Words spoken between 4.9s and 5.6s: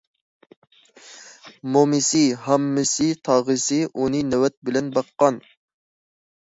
باققان.